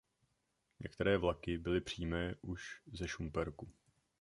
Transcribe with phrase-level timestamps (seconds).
[0.79, 3.69] Některé vlaky byly přímé už ze Šumperku.